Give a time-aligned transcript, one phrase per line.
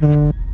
[0.00, 0.47] Thank you.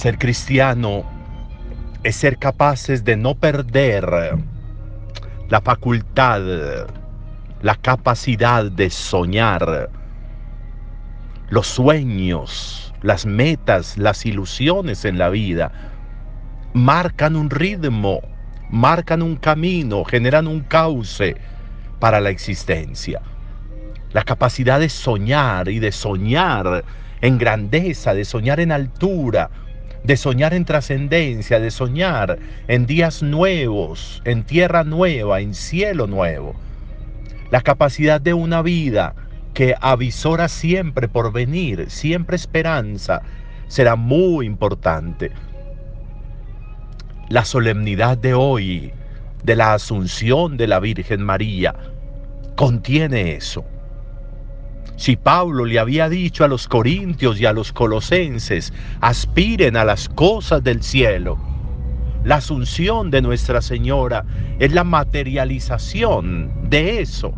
[0.00, 1.04] Ser cristiano
[2.04, 4.34] es ser capaces de no perder
[5.50, 6.40] la facultad,
[7.60, 9.90] la capacidad de soñar,
[11.50, 15.70] los sueños, las metas, las ilusiones en la vida.
[16.72, 18.20] Marcan un ritmo,
[18.70, 21.36] marcan un camino, generan un cauce
[21.98, 23.20] para la existencia.
[24.14, 26.86] La capacidad de soñar y de soñar
[27.20, 29.50] en grandeza, de soñar en altura,
[30.04, 36.54] de soñar en trascendencia, de soñar en días nuevos, en tierra nueva, en cielo nuevo.
[37.50, 39.14] La capacidad de una vida
[39.54, 43.22] que avisora siempre por venir, siempre esperanza,
[43.68, 45.32] será muy importante.
[47.28, 48.92] La solemnidad de hoy,
[49.42, 51.74] de la asunción de la Virgen María,
[52.56, 53.64] contiene eso.
[55.00, 60.10] Si Pablo le había dicho a los corintios y a los colosenses, aspiren a las
[60.10, 61.38] cosas del cielo,
[62.22, 64.26] la asunción de Nuestra Señora
[64.58, 67.32] es la materialización de eso.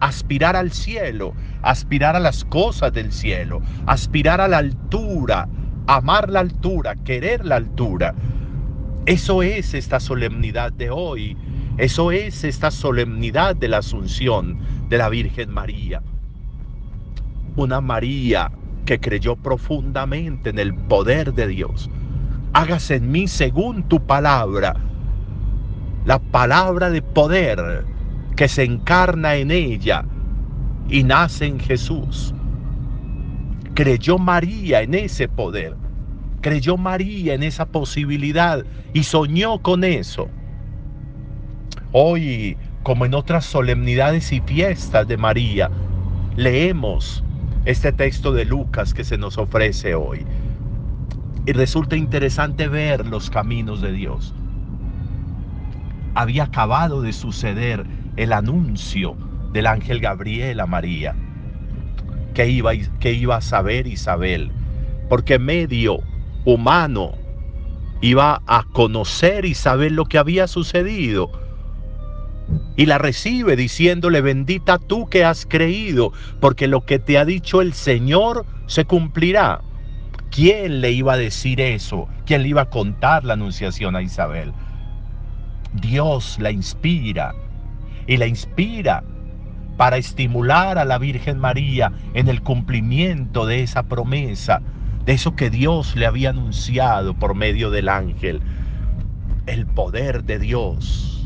[0.00, 5.46] Aspirar al cielo, aspirar a las cosas del cielo, aspirar a la altura,
[5.88, 8.14] amar la altura, querer la altura.
[9.04, 11.36] Eso es esta solemnidad de hoy.
[11.76, 16.00] Eso es esta solemnidad de la Asunción de la Virgen María
[17.58, 18.52] una María
[18.86, 21.90] que creyó profundamente en el poder de Dios.
[22.52, 24.76] Hágase en mí según tu palabra,
[26.04, 27.84] la palabra de poder
[28.36, 30.04] que se encarna en ella
[30.88, 32.32] y nace en Jesús.
[33.74, 35.74] Creyó María en ese poder,
[36.40, 40.28] creyó María en esa posibilidad y soñó con eso.
[41.90, 45.70] Hoy, como en otras solemnidades y fiestas de María,
[46.36, 47.24] leemos
[47.64, 50.24] este texto de Lucas que se nos ofrece hoy.
[51.46, 54.34] Y resulta interesante ver los caminos de Dios.
[56.14, 57.84] Había acabado de suceder
[58.16, 59.16] el anuncio
[59.52, 61.14] del ángel Gabriel a María.
[62.34, 64.50] Que iba, que iba a saber Isabel.
[65.08, 66.00] Porque medio
[66.44, 67.12] humano
[68.00, 71.30] iba a conocer y saber lo que había sucedido
[72.76, 77.60] y la recibe diciéndole, bendita tú que has creído, porque lo que te ha dicho
[77.60, 79.62] el Señor se cumplirá.
[80.30, 82.08] ¿Quién le iba a decir eso?
[82.24, 84.52] ¿Quién le iba a contar la anunciación a Isabel?
[85.72, 87.34] Dios la inspira
[88.06, 89.02] y la inspira
[89.76, 94.60] para estimular a la Virgen María en el cumplimiento de esa promesa,
[95.04, 98.40] de eso que Dios le había anunciado por medio del ángel.
[99.46, 101.17] El poder de Dios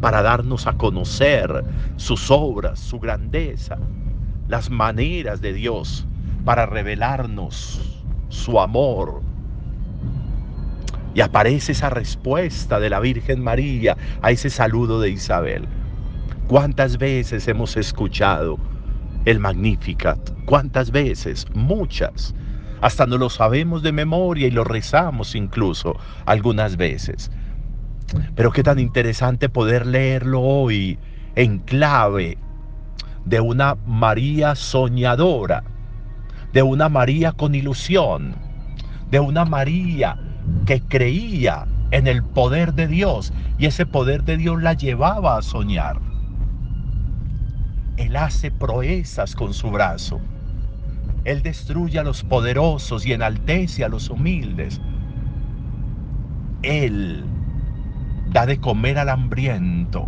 [0.00, 1.64] para darnos a conocer
[1.96, 3.78] sus obras, su grandeza,
[4.48, 6.06] las maneras de Dios,
[6.44, 9.20] para revelarnos su amor.
[11.14, 15.66] Y aparece esa respuesta de la Virgen María a ese saludo de Isabel.
[16.46, 18.58] ¿Cuántas veces hemos escuchado
[19.24, 20.18] el Magnificat?
[20.44, 21.46] ¿Cuántas veces?
[21.54, 22.34] Muchas.
[22.80, 27.30] Hasta no lo sabemos de memoria y lo rezamos incluso algunas veces.
[28.34, 30.98] Pero qué tan interesante poder leerlo hoy
[31.34, 32.38] en clave
[33.24, 35.64] de una María soñadora,
[36.52, 38.34] de una María con ilusión,
[39.10, 40.16] de una María
[40.66, 45.42] que creía en el poder de Dios y ese poder de Dios la llevaba a
[45.42, 46.00] soñar.
[47.96, 50.20] Él hace proezas con su brazo.
[51.24, 54.80] Él destruye a los poderosos y enaltece a los humildes.
[56.62, 57.24] Él
[58.30, 60.06] da de comer al hambriento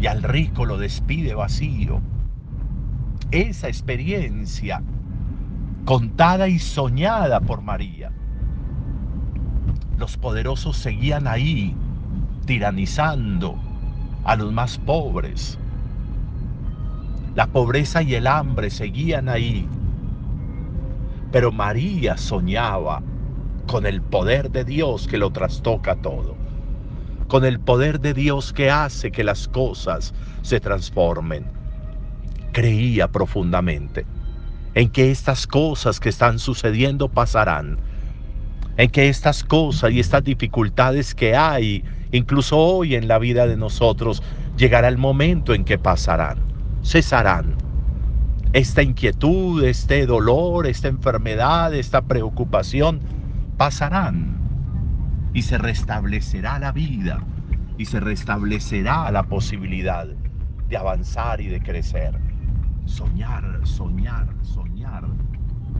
[0.00, 2.00] y al rico lo despide vacío.
[3.30, 4.82] Esa experiencia
[5.84, 8.12] contada y soñada por María.
[9.98, 11.74] Los poderosos seguían ahí,
[12.46, 13.56] tiranizando
[14.24, 15.58] a los más pobres.
[17.34, 19.68] La pobreza y el hambre seguían ahí.
[21.30, 23.02] Pero María soñaba
[23.66, 26.47] con el poder de Dios que lo trastoca todo
[27.28, 31.44] con el poder de Dios que hace que las cosas se transformen.
[32.52, 34.04] creía profundamente
[34.74, 37.78] en que estas cosas que están sucediendo pasarán,
[38.76, 43.56] en que estas cosas y estas dificultades que hay, incluso hoy en la vida de
[43.56, 44.22] nosotros,
[44.56, 46.38] llegará el momento en que pasarán,
[46.82, 47.54] cesarán.
[48.54, 53.00] Esta inquietud, este dolor, esta enfermedad, esta preocupación,
[53.56, 54.47] pasarán
[55.32, 57.20] y se restablecerá la vida
[57.76, 60.06] y se restablecerá la posibilidad
[60.68, 62.18] de avanzar y de crecer.
[62.86, 65.04] Soñar, soñar, soñar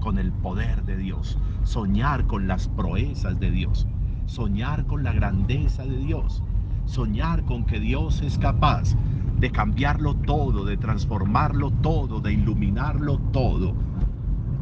[0.00, 3.86] con el poder de Dios, soñar con las proezas de Dios,
[4.26, 6.42] soñar con la grandeza de Dios,
[6.84, 8.94] soñar con que Dios es capaz
[9.38, 13.74] de cambiarlo todo, de transformarlo todo, de iluminarlo todo.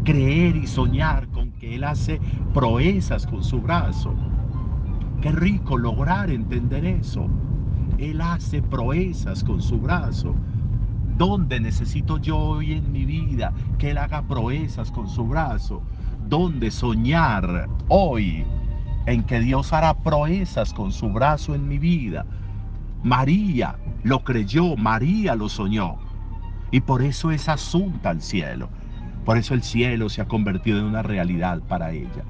[0.04, 2.20] Creer y soñar con que Él hace
[2.52, 4.14] proezas con su brazo.
[5.24, 7.30] Qué rico lograr entender eso.
[7.96, 10.34] Él hace proezas con su brazo.
[11.16, 15.82] ¿Dónde necesito yo hoy en mi vida que Él haga proezas con su brazo?
[16.28, 18.44] ¿Dónde soñar hoy
[19.06, 22.26] en que Dios hará proezas con su brazo en mi vida?
[23.02, 25.96] María lo creyó, María lo soñó.
[26.70, 28.68] Y por eso es asunta al cielo.
[29.24, 32.24] Por eso el cielo se ha convertido en una realidad para ella.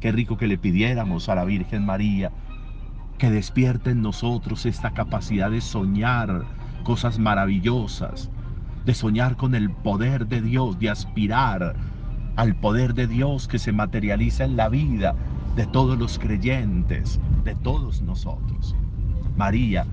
[0.00, 2.30] Qué rico que le pidiéramos a la Virgen María
[3.18, 6.44] que despierte en nosotros esta capacidad de soñar
[6.84, 8.30] cosas maravillosas,
[8.84, 11.74] de soñar con el poder de Dios, de aspirar
[12.36, 15.16] al poder de Dios que se materializa en la vida
[15.56, 18.76] de todos los creyentes, de todos nosotros.
[19.36, 19.84] María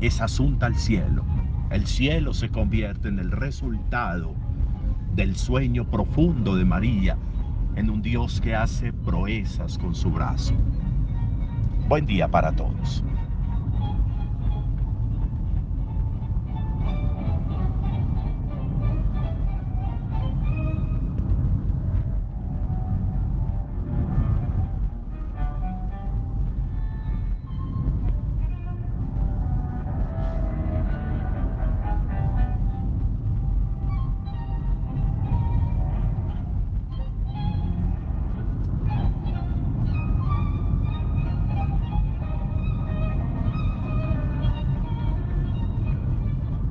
[0.00, 1.22] es asunta al cielo.
[1.70, 4.34] El cielo se convierte en el resultado
[5.14, 7.18] del sueño profundo de María
[7.80, 10.52] en un Dios que hace proezas con su brazo.
[11.88, 13.02] Buen día para todos.